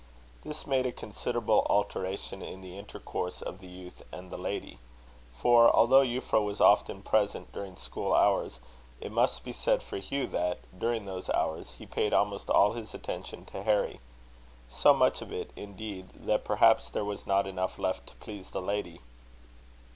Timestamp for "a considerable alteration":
0.87-2.41